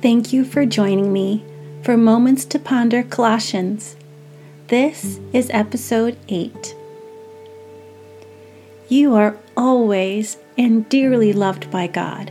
Thank 0.00 0.32
you 0.32 0.44
for 0.44 0.64
joining 0.64 1.12
me 1.12 1.44
for 1.82 1.96
Moments 1.96 2.44
to 2.44 2.60
Ponder 2.60 3.02
Colossians. 3.02 3.96
This 4.68 5.18
is 5.32 5.50
episode 5.52 6.16
8. 6.28 6.76
You 8.88 9.16
are 9.16 9.36
always 9.56 10.38
and 10.56 10.88
dearly 10.88 11.32
loved 11.32 11.68
by 11.72 11.88
God. 11.88 12.30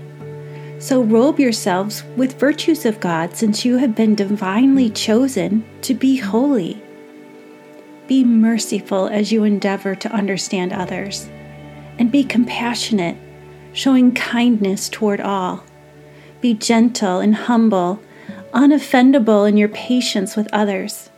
So 0.80 1.02
robe 1.02 1.42
yourselves 1.42 2.06
with 2.16 2.40
virtues 2.40 2.86
of 2.86 3.02
God, 3.02 3.36
since 3.36 3.66
you 3.66 3.76
have 3.76 3.96
been 3.96 4.16
divinely 4.16 4.90
chosen 4.90 5.66
to 5.82 5.94
be 5.94 6.16
holy. 6.16 6.82
Be 8.08 8.24
merciful 8.24 9.08
as 9.08 9.34
you 9.34 9.44
endeavor 9.44 9.94
to 9.94 10.12
understand 10.14 10.72
others, 10.72 11.28
and 12.00 12.14
be 12.14 12.24
compassionate, 12.24 13.18
showing 13.74 14.14
kindness 14.14 14.88
toward 14.88 15.20
all. 15.20 15.66
Be 16.40 16.54
gentle 16.54 17.20
and 17.20 17.36
humble, 17.36 18.00
unoffendable 18.54 19.48
in 19.48 19.58
your 19.58 19.70
patience 19.70 20.36
with 20.36 20.48
others. 20.54 21.10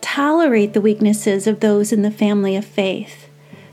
Tolerate 0.00 0.72
the 0.72 0.80
weaknesses 0.80 1.46
of 1.46 1.60
those 1.60 1.92
in 1.92 2.02
the 2.02 2.10
family 2.10 2.54
of 2.54 2.64
faith, 2.64 3.28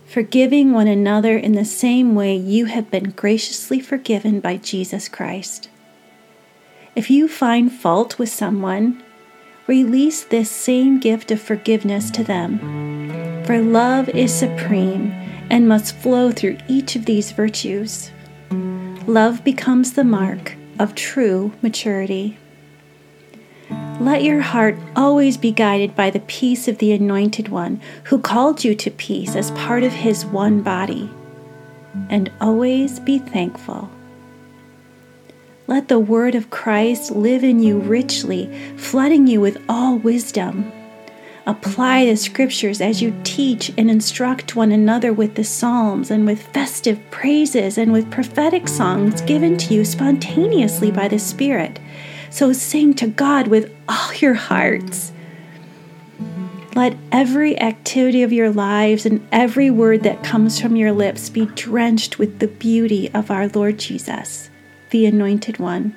forgiving 0.05 0.71
one 0.71 0.87
another 0.87 1.37
in 1.37 1.53
the 1.53 1.65
same 1.65 2.15
way 2.15 2.35
you 2.35 2.65
have 2.65 2.89
been 2.89 3.11
graciously 3.11 3.79
forgiven 3.79 4.39
by 4.39 4.57
Jesus 4.57 5.07
Christ. 5.07 5.69
If 6.95 7.09
you 7.09 7.27
find 7.27 7.71
fault 7.71 8.17
with 8.17 8.29
someone, 8.29 9.03
release 9.67 10.23
this 10.23 10.49
same 10.49 10.99
gift 10.99 11.31
of 11.31 11.39
forgiveness 11.39 12.09
to 12.11 12.23
them. 12.23 13.43
For 13.45 13.61
love 13.61 14.09
is 14.09 14.33
supreme 14.33 15.11
and 15.49 15.67
must 15.67 15.95
flow 15.95 16.31
through 16.31 16.57
each 16.67 16.95
of 16.95 17.05
these 17.05 17.31
virtues 17.31 18.11
love 19.07 19.43
becomes 19.43 19.93
the 19.93 20.03
mark 20.03 20.55
of 20.79 20.95
true 20.95 21.53
maturity. 21.61 22.37
Let 23.99 24.23
your 24.23 24.41
heart 24.41 24.75
always 24.95 25.37
be 25.37 25.51
guided 25.51 25.95
by 25.95 26.09
the 26.09 26.21
peace 26.21 26.67
of 26.67 26.79
the 26.79 26.91
Anointed 26.91 27.49
One 27.49 27.81
who 28.05 28.19
called 28.19 28.63
you 28.63 28.73
to 28.75 28.91
peace 28.91 29.35
as 29.35 29.51
part 29.51 29.83
of 29.83 29.91
His 29.91 30.25
one 30.25 30.61
body. 30.61 31.09
And 32.09 32.31
always 32.41 32.99
be 32.99 33.19
thankful. 33.19 33.89
Let 35.67 35.87
the 35.87 35.99
Word 35.99 36.35
of 36.35 36.49
Christ 36.49 37.11
live 37.11 37.43
in 37.43 37.61
you 37.61 37.79
richly, 37.79 38.51
flooding 38.77 39.27
you 39.27 39.39
with 39.39 39.61
all 39.69 39.97
wisdom. 39.97 40.71
Apply 41.47 42.05
the 42.05 42.15
scriptures 42.15 42.81
as 42.81 43.01
you 43.01 43.19
teach 43.23 43.71
and 43.75 43.89
instruct 43.89 44.55
one 44.55 44.71
another 44.71 45.11
with 45.11 45.33
the 45.33 45.43
psalms 45.43 46.11
and 46.11 46.25
with 46.25 46.47
festive 46.47 46.99
praises 47.09 47.79
and 47.79 47.91
with 47.91 48.11
prophetic 48.11 48.67
songs 48.67 49.21
given 49.21 49.57
to 49.57 49.73
you 49.73 49.83
spontaneously 49.83 50.91
by 50.91 51.07
the 51.07 51.17
Spirit. 51.17 51.79
So 52.29 52.53
sing 52.53 52.93
to 52.95 53.07
God 53.07 53.47
with 53.47 53.75
all 53.89 54.13
your 54.15 54.35
hearts. 54.35 55.11
Let 56.75 56.95
every 57.11 57.59
activity 57.59 58.21
of 58.21 58.31
your 58.31 58.51
lives 58.51 59.05
and 59.05 59.27
every 59.31 59.71
word 59.71 60.03
that 60.03 60.23
comes 60.23 60.61
from 60.61 60.75
your 60.75 60.91
lips 60.91 61.27
be 61.27 61.47
drenched 61.47 62.19
with 62.19 62.39
the 62.39 62.47
beauty 62.47 63.11
of 63.13 63.31
our 63.31 63.47
Lord 63.47 63.79
Jesus, 63.79 64.49
the 64.91 65.07
Anointed 65.07 65.57
One 65.57 65.95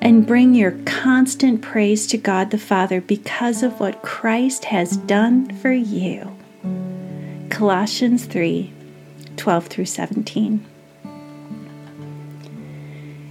and 0.00 0.26
bring 0.26 0.54
your 0.54 0.72
constant 0.84 1.62
praise 1.62 2.06
to 2.08 2.16
God 2.18 2.50
the 2.50 2.58
Father 2.58 3.00
because 3.00 3.62
of 3.62 3.80
what 3.80 4.02
Christ 4.02 4.66
has 4.66 4.96
done 4.96 5.54
for 5.56 5.72
you. 5.72 6.36
Colossians 7.50 8.24
3 8.26 8.72
12 9.36 9.66
through 9.66 9.84
17. 9.84 10.66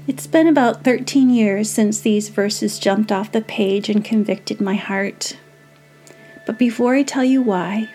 It's 0.08 0.26
been 0.26 0.48
about 0.48 0.86
13 0.86 1.30
years 1.30 1.70
since 1.70 2.00
these 2.00 2.30
verses 2.30 2.80
jumped 2.80 3.12
off 3.12 3.32
the 3.32 3.42
page 3.42 3.90
and 3.90 4.06
convicted 4.06 4.62
my 4.62 4.76
heart. 4.76 5.38
But 6.46 6.58
before 6.58 6.96
I 6.96 7.04
tell 7.04 7.26
you 7.26 7.42
why, 7.42 7.90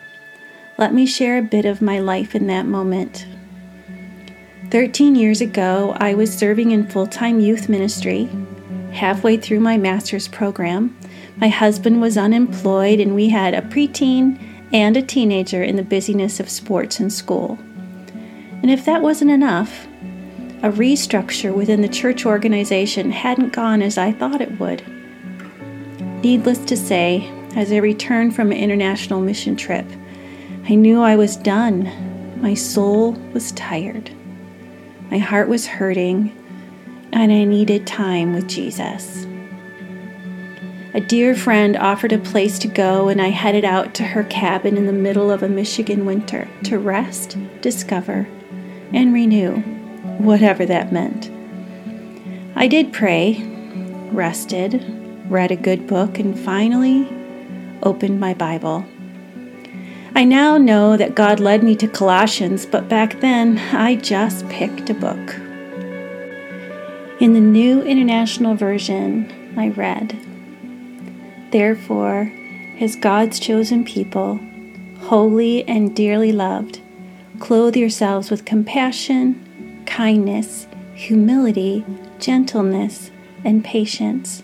let 0.76 0.92
me 0.92 1.06
share 1.06 1.38
a 1.38 1.42
bit 1.42 1.64
of 1.64 1.80
my 1.80 1.98
life 2.00 2.34
in 2.34 2.46
that 2.48 2.66
moment. 2.66 3.26
13 4.70 5.14
years 5.14 5.40
ago, 5.40 5.96
I 5.98 6.14
was 6.14 6.32
serving 6.32 6.70
in 6.70 6.86
full 6.86 7.06
time 7.06 7.40
youth 7.40 7.68
ministry 7.68 8.28
halfway 8.92 9.36
through 9.36 9.60
my 9.60 9.76
master's 9.76 10.28
program. 10.28 10.96
My 11.36 11.48
husband 11.48 12.00
was 12.00 12.16
unemployed, 12.16 13.00
and 13.00 13.14
we 13.14 13.28
had 13.28 13.54
a 13.54 13.62
preteen 13.62 14.38
and 14.72 14.96
a 14.96 15.02
teenager 15.02 15.62
in 15.62 15.76
the 15.76 15.82
busyness 15.82 16.40
of 16.40 16.48
sports 16.48 17.00
and 17.00 17.12
school. 17.12 17.58
And 18.62 18.70
if 18.70 18.84
that 18.84 19.02
wasn't 19.02 19.30
enough, 19.30 19.86
a 20.62 20.70
restructure 20.70 21.52
within 21.52 21.82
the 21.82 21.88
church 21.88 22.24
organization 22.24 23.10
hadn't 23.10 23.52
gone 23.52 23.82
as 23.82 23.98
I 23.98 24.12
thought 24.12 24.40
it 24.40 24.60
would. 24.60 24.82
Needless 26.22 26.58
to 26.66 26.76
say, 26.76 27.28
as 27.56 27.72
I 27.72 27.78
returned 27.78 28.36
from 28.36 28.52
an 28.52 28.58
international 28.58 29.20
mission 29.20 29.56
trip, 29.56 29.86
I 30.68 30.76
knew 30.76 31.02
I 31.02 31.16
was 31.16 31.36
done. 31.36 31.90
My 32.40 32.54
soul 32.54 33.12
was 33.32 33.52
tired. 33.52 34.10
My 35.10 35.18
heart 35.18 35.48
was 35.48 35.66
hurting, 35.66 36.32
and 37.12 37.30
I 37.30 37.44
needed 37.44 37.86
time 37.86 38.34
with 38.34 38.48
Jesus. 38.48 39.26
A 40.94 41.00
dear 41.00 41.34
friend 41.34 41.76
offered 41.76 42.12
a 42.12 42.18
place 42.18 42.58
to 42.60 42.68
go, 42.68 43.08
and 43.08 43.20
I 43.20 43.28
headed 43.28 43.64
out 43.64 43.94
to 43.94 44.02
her 44.02 44.24
cabin 44.24 44.76
in 44.76 44.86
the 44.86 44.92
middle 44.92 45.30
of 45.30 45.42
a 45.42 45.48
Michigan 45.48 46.04
winter 46.04 46.48
to 46.64 46.78
rest, 46.78 47.38
discover, 47.62 48.28
and 48.92 49.14
renew, 49.14 49.56
whatever 50.18 50.66
that 50.66 50.92
meant. 50.92 51.30
I 52.54 52.68
did 52.68 52.92
pray, 52.92 53.42
rested, 54.12 54.84
read 55.30 55.50
a 55.50 55.56
good 55.56 55.86
book, 55.86 56.18
and 56.18 56.38
finally 56.38 57.08
opened 57.82 58.20
my 58.20 58.34
Bible. 58.34 58.84
I 60.14 60.24
now 60.24 60.58
know 60.58 60.98
that 60.98 61.14
God 61.14 61.40
led 61.40 61.62
me 61.62 61.74
to 61.76 61.88
Colossians, 61.88 62.66
but 62.66 62.90
back 62.90 63.20
then 63.20 63.58
I 63.58 63.96
just 63.96 64.46
picked 64.50 64.90
a 64.90 64.94
book. 64.94 65.41
In 67.22 67.34
the 67.34 67.40
New 67.40 67.82
International 67.82 68.56
Version, 68.56 69.54
I 69.56 69.68
read, 69.68 70.18
Therefore, 71.52 72.32
as 72.80 72.96
God's 72.96 73.38
chosen 73.38 73.84
people, 73.84 74.40
holy 75.02 75.62
and 75.68 75.94
dearly 75.94 76.32
loved, 76.32 76.80
clothe 77.38 77.76
yourselves 77.76 78.28
with 78.28 78.44
compassion, 78.44 79.84
kindness, 79.86 80.66
humility, 80.94 81.84
gentleness, 82.18 83.12
and 83.44 83.64
patience. 83.64 84.42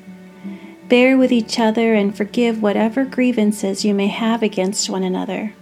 Bear 0.88 1.18
with 1.18 1.32
each 1.32 1.58
other 1.58 1.94
and 1.94 2.16
forgive 2.16 2.62
whatever 2.62 3.04
grievances 3.04 3.84
you 3.84 3.92
may 3.92 4.06
have 4.06 4.40
against 4.40 4.88
one 4.88 5.02
another. 5.02 5.52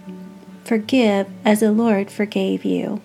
Forgive 0.65 1.25
as 1.43 1.61
the 1.61 1.71
Lord 1.71 2.11
forgave 2.11 2.63
you. 2.63 3.01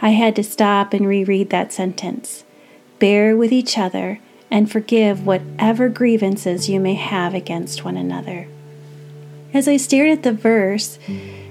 I 0.00 0.10
had 0.10 0.36
to 0.36 0.44
stop 0.44 0.92
and 0.94 1.08
reread 1.08 1.50
that 1.50 1.72
sentence 1.72 2.44
bear 2.98 3.36
with 3.36 3.52
each 3.52 3.78
other, 3.78 4.20
and 4.50 4.70
forgive 4.70 5.26
whatever 5.26 5.88
grievances 5.88 6.68
you 6.68 6.80
may 6.80 6.94
have 6.94 7.34
against 7.34 7.84
one 7.84 7.96
another. 7.96 8.48
As 9.54 9.68
I 9.68 9.76
stared 9.76 10.10
at 10.10 10.22
the 10.22 10.32
verse, 10.32 10.98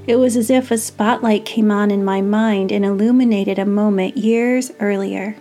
it 0.05 0.15
was 0.17 0.35
as 0.35 0.49
if 0.49 0.71
a 0.71 0.77
spotlight 0.77 1.45
came 1.45 1.71
on 1.71 1.91
in 1.91 2.05
my 2.05 2.21
mind 2.21 2.71
and 2.71 2.85
illuminated 2.85 3.59
a 3.59 3.65
moment 3.65 4.17
years 4.17 4.71
earlier. 4.79 5.35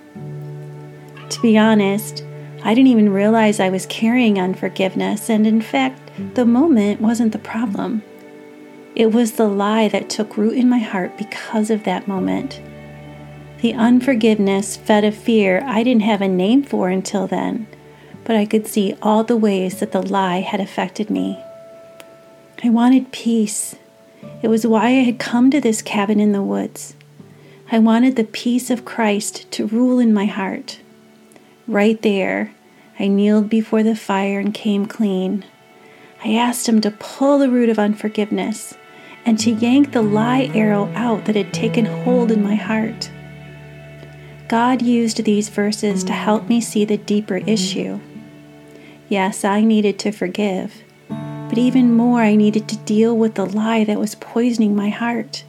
To 1.29 1.43
be 1.43 1.59
honest, 1.59 2.25
I 2.65 2.75
didn't 2.75 2.91
even 2.91 3.13
realize 3.13 3.61
I 3.61 3.69
was 3.69 3.87
carrying 3.87 4.41
unforgiveness, 4.41 5.29
and 5.29 5.47
in 5.47 5.61
fact, 5.61 6.11
the 6.35 6.47
moment 6.47 7.01
wasn't 7.01 7.33
the 7.33 7.39
problem. 7.39 8.03
It 8.95 9.13
was 9.13 9.33
the 9.33 9.47
lie 9.47 9.89
that 9.89 10.09
took 10.09 10.37
root 10.37 10.57
in 10.57 10.69
my 10.69 10.79
heart 10.79 11.17
because 11.19 11.71
of 11.71 11.85
that 11.85 12.09
moment. 12.09 12.61
The 13.63 13.73
unforgiveness 13.73 14.77
fed 14.77 15.03
a 15.03 15.11
fear 15.11 15.63
I 15.65 15.83
didn't 15.83 16.03
have 16.03 16.21
a 16.21 16.29
name 16.29 16.63
for 16.63 16.91
until 16.91 17.27
then, 17.27 17.67
but 18.25 18.37
I 18.37 18.45
could 18.45 18.67
see 18.67 18.95
all 19.01 19.25
the 19.25 19.37
ways 19.37 19.81
that 19.81 19.93
the 19.93 20.03
lie 20.03 20.41
had 20.41 20.61
affected 20.61 21.09
me. 21.09 21.43
I 22.63 22.69
wanted 22.69 23.13
peace. 23.13 23.75
It 24.43 24.49
was 24.49 24.67
why 24.67 24.87
I 24.87 25.05
had 25.05 25.19
come 25.19 25.51
to 25.51 25.61
this 25.61 25.81
cabin 25.81 26.21
in 26.21 26.33
the 26.33 26.43
woods. 26.43 26.97
I 27.73 27.79
wanted 27.79 28.17
the 28.17 28.25
peace 28.25 28.71
of 28.71 28.85
Christ 28.85 29.51
to 29.53 29.67
rule 29.67 29.99
in 29.99 30.13
my 30.13 30.27
heart. 30.27 30.81
Right 31.67 32.01
there, 32.03 32.53
I 32.99 33.09
kneeled 33.09 33.49
before 33.49 33.83
the 33.83 33.97
fire 33.97 34.39
and 34.39 34.53
came 34.53 34.87
clean. 34.87 35.45
I 36.23 36.35
asked 36.35 36.69
him 36.69 36.81
to 36.83 36.91
pull 36.91 37.39
the 37.39 37.51
root 37.51 37.71
of 37.71 37.79
unforgiveness 37.79 38.75
and 39.25 39.39
to 39.41 39.51
yank 39.51 39.93
the 39.93 40.03
lie 40.03 40.51
arrow 40.55 40.93
out 40.95 41.25
that 41.25 41.37
had 41.37 41.53
taken 41.53 41.87
hold 41.87 42.31
in 42.31 42.43
my 42.43 42.55
heart. 42.55 43.11
God 44.49 44.81
used 44.83 45.25
these 45.25 45.49
verses 45.49 46.05
to 46.05 46.13
help 46.13 46.49
me 46.49 46.61
see 46.61 46.85
the 46.85 46.97
deeper 46.97 47.39
mm-hmm. 47.41 47.49
issue. 47.49 48.01
Yes, 49.09 49.45
I 49.45 49.61
needed 49.63 49.99
to 50.01 50.13
forgive, 50.13 50.83
but 51.09 51.59
even 51.59 51.93
more, 51.95 52.23
I 52.23 52.35
needed 52.35 52.69
to 52.69 52.77
deal 52.79 53.17
with 53.17 53.35
the 53.35 53.47
lie 53.47 53.85
that 53.85 53.99
was 54.01 54.15
poisoning 54.17 54.75
my 54.75 54.89
heart. 54.89 55.45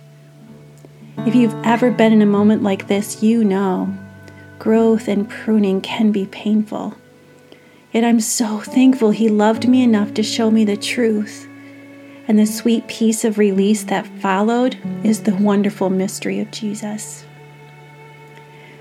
If 1.19 1.35
you've 1.35 1.55
ever 1.65 1.91
been 1.91 2.13
in 2.13 2.21
a 2.21 2.27
moment 2.27 2.63
like 2.63 2.87
this, 2.87 3.23
you 3.23 3.43
know. 3.43 3.95
growth 4.59 5.07
and 5.07 5.29
pruning 5.29 5.81
can 5.81 6.11
be 6.11 6.25
painful. 6.25 6.95
Yet 7.91 8.03
I'm 8.03 8.19
so 8.19 8.59
thankful 8.59 9.11
He 9.11 9.29
loved 9.29 9.67
me 9.67 9.83
enough 9.83 10.13
to 10.15 10.23
show 10.23 10.51
me 10.51 10.65
the 10.65 10.77
truth. 10.77 11.47
And 12.27 12.37
the 12.37 12.45
sweet 12.45 12.87
peace 12.87 13.23
of 13.23 13.37
release 13.37 13.83
that 13.85 14.07
followed 14.19 14.77
is 15.03 15.23
the 15.23 15.35
wonderful 15.35 15.89
mystery 15.89 16.39
of 16.39 16.51
Jesus. 16.51 17.23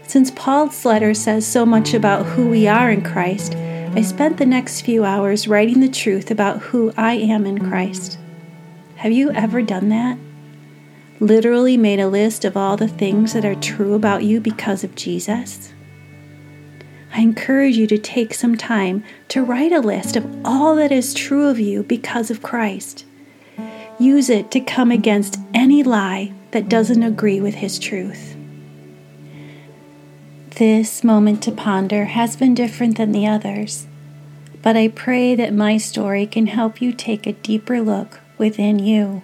Since 0.06 0.31
Paul's 0.31 0.85
letter 0.85 1.14
says 1.14 1.44
so 1.44 1.67
much 1.67 1.93
about 1.93 2.26
who 2.26 2.49
we 2.49 2.69
are 2.69 2.93
in 2.93 3.03
Christ, 3.03 3.56
I 3.56 4.03
spent 4.03 4.37
the 4.37 4.47
next 4.47 4.82
few 4.82 5.05
hours 5.05 5.49
writing 5.49 5.81
the 5.81 5.88
truth 5.88 6.31
about 6.31 6.61
who 6.61 6.93
I 6.97 7.14
am 7.14 7.44
in 7.44 7.58
Christ. 7.58 8.17
Have 8.97 9.11
you 9.11 9.32
ever 9.32 9.62
done 9.62 9.88
that? 9.88 10.17
Literally 11.19 11.76
made 11.76 11.99
a 11.99 12.06
list 12.08 12.44
of 12.44 12.56
all 12.56 12.76
the 12.76 12.87
things 12.87 13.32
that 13.32 13.44
are 13.44 13.56
true 13.56 13.94
about 13.94 14.23
you 14.23 14.41
because 14.41 14.85
of 14.85 14.94
Jesus? 14.94 15.73
I 17.12 17.20
encourage 17.20 17.76
you 17.76 17.88
to 17.88 17.99
take 17.99 18.32
some 18.32 18.56
time 18.56 19.02
to 19.29 19.43
write 19.43 19.73
a 19.73 19.81
list 19.81 20.14
of 20.14 20.47
all 20.47 20.76
that 20.76 20.93
is 20.93 21.14
true 21.14 21.49
of 21.49 21.59
you 21.59 21.82
because 21.82 22.31
of 22.31 22.43
Christ. 22.43 23.05
Use 23.99 24.31
it 24.31 24.52
to 24.52 24.61
come 24.61 24.93
against 24.93 25.41
any 25.52 25.82
lie 25.82 26.32
that 26.52 26.69
doesn't 26.69 27.02
agree 27.02 27.41
with 27.41 27.55
His 27.55 27.79
truth. 27.79 28.36
This 30.56 31.05
moment 31.05 31.43
to 31.43 31.53
ponder 31.53 32.06
has 32.06 32.35
been 32.35 32.55
different 32.55 32.97
than 32.97 33.12
the 33.12 33.26
others, 33.26 33.87
but 34.62 34.75
I 34.75 34.88
pray 34.88 35.35
that 35.35 35.53
my 35.53 35.76
story 35.76 36.25
can 36.25 36.47
help 36.47 36.81
you 36.81 36.94
take 36.94 37.26
a 37.26 37.35
deeper 37.35 37.82
look 37.82 38.20
within 38.38 38.79
you. 38.79 39.20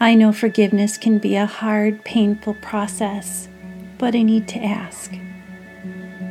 I 0.00 0.14
know 0.14 0.32
forgiveness 0.32 0.96
can 0.96 1.18
be 1.18 1.36
a 1.36 1.44
hard, 1.44 2.06
painful 2.06 2.54
process, 2.62 3.48
but 3.98 4.14
I 4.14 4.22
need 4.22 4.48
to 4.48 4.64
ask 4.64 5.12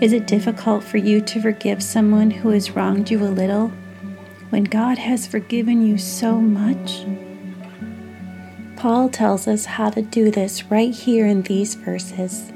is 0.01 0.11
it 0.11 0.25
difficult 0.25 0.83
for 0.83 0.97
you 0.97 1.21
to 1.21 1.39
forgive 1.39 1.83
someone 1.83 2.31
who 2.31 2.49
has 2.49 2.71
wronged 2.71 3.11
you 3.11 3.23
a 3.23 3.29
little 3.29 3.71
when 4.49 4.63
God 4.63 4.97
has 4.97 5.27
forgiven 5.27 5.85
you 5.85 5.99
so 5.99 6.41
much? 6.41 7.05
Paul 8.75 9.07
tells 9.07 9.47
us 9.47 9.65
how 9.65 9.91
to 9.91 10.01
do 10.01 10.31
this 10.31 10.63
right 10.65 10.93
here 10.93 11.27
in 11.27 11.43
these 11.43 11.75
verses. 11.75 12.51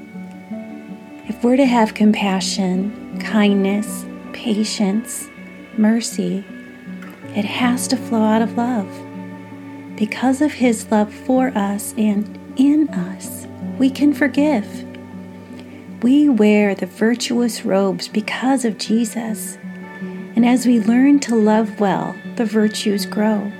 If 1.30 1.44
we're 1.44 1.58
to 1.58 1.64
have 1.64 1.94
compassion, 1.94 3.16
kindness, 3.20 4.04
patience, 4.32 5.28
mercy, 5.78 6.44
it 7.36 7.44
has 7.44 7.86
to 7.86 7.96
flow 7.96 8.24
out 8.24 8.42
of 8.42 8.56
love. 8.56 8.88
Because 9.94 10.42
of 10.42 10.54
his 10.54 10.90
love 10.90 11.14
for 11.14 11.56
us 11.56 11.94
and 11.96 12.36
in 12.56 12.88
us, 12.88 13.46
we 13.78 13.90
can 13.90 14.12
forgive. 14.12 14.66
We 16.02 16.28
wear 16.28 16.74
the 16.74 16.86
virtuous 16.86 17.64
robes 17.64 18.08
because 18.08 18.64
of 18.64 18.76
Jesus. 18.76 19.56
And 20.34 20.44
as 20.44 20.66
we 20.66 20.80
learn 20.80 21.20
to 21.20 21.36
love 21.36 21.78
well, 21.78 22.16
the 22.34 22.44
virtues 22.44 23.06
grow. 23.06 23.52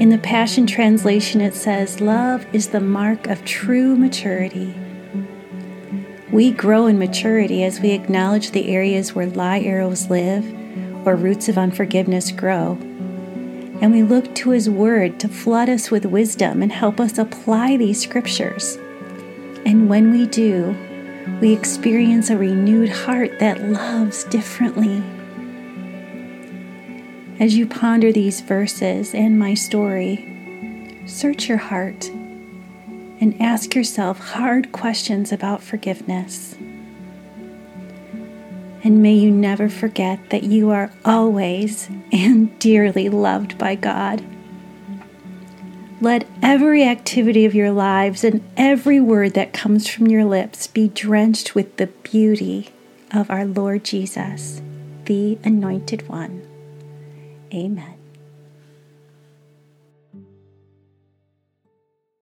In 0.00 0.10
the 0.10 0.18
Passion 0.18 0.66
Translation, 0.66 1.40
it 1.40 1.54
says, 1.54 2.02
Love 2.02 2.44
is 2.52 2.68
the 2.68 2.80
mark 2.80 3.26
of 3.26 3.42
true 3.46 3.96
maturity. 3.96 4.74
We 6.30 6.50
grow 6.50 6.86
in 6.86 6.98
maturity 6.98 7.64
as 7.64 7.80
we 7.80 7.92
acknowledge 7.92 8.50
the 8.50 8.68
areas 8.68 9.14
where 9.14 9.26
lie 9.26 9.60
arrows 9.60 10.10
live 10.10 10.44
or 11.06 11.16
roots 11.16 11.48
of 11.48 11.56
unforgiveness 11.56 12.30
grow. 12.30 12.72
And 13.80 13.92
we 13.92 14.02
look 14.02 14.34
to 14.36 14.50
His 14.50 14.68
Word 14.68 15.18
to 15.20 15.28
flood 15.28 15.70
us 15.70 15.90
with 15.90 16.04
wisdom 16.04 16.62
and 16.62 16.70
help 16.70 17.00
us 17.00 17.16
apply 17.16 17.78
these 17.78 18.02
scriptures. 18.02 18.76
And 19.64 19.88
when 19.88 20.10
we 20.10 20.26
do, 20.26 20.76
we 21.40 21.54
experience 21.54 22.28
a 22.28 22.36
renewed 22.36 22.90
heart 22.90 23.38
that 23.38 23.62
loves 23.62 24.24
differently. 24.24 25.02
As 27.40 27.56
you 27.56 27.66
ponder 27.66 28.12
these 28.12 28.42
verses 28.42 29.14
and 29.14 29.38
my 29.38 29.54
story, 29.54 30.28
search 31.06 31.48
your 31.48 31.58
heart 31.58 32.10
and 33.20 33.40
ask 33.40 33.74
yourself 33.74 34.18
hard 34.18 34.72
questions 34.72 35.32
about 35.32 35.62
forgiveness. 35.62 36.54
And 38.84 39.02
may 39.02 39.14
you 39.14 39.30
never 39.30 39.68
forget 39.68 40.30
that 40.30 40.44
you 40.44 40.70
are 40.70 40.92
always 41.04 41.88
and 42.12 42.56
dearly 42.58 43.08
loved 43.08 43.58
by 43.58 43.74
God. 43.74 44.24
Let 46.00 46.28
every 46.42 46.84
activity 46.84 47.44
of 47.44 47.56
your 47.56 47.72
lives 47.72 48.22
and 48.22 48.48
every 48.56 49.00
word 49.00 49.34
that 49.34 49.52
comes 49.52 49.88
from 49.88 50.06
your 50.06 50.24
lips 50.24 50.68
be 50.68 50.88
drenched 50.88 51.56
with 51.56 51.76
the 51.76 51.88
beauty 51.88 52.68
of 53.12 53.30
our 53.30 53.44
Lord 53.44 53.82
Jesus, 53.82 54.62
the 55.06 55.38
Anointed 55.42 56.08
One. 56.08 56.46
Amen. 57.52 57.97